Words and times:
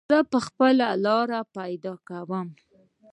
ژبه 0.07 0.19
به 0.31 0.39
خپله 0.47 0.87
لاره 1.03 1.41
پیدا 1.57 1.93
کوي. 2.07 2.41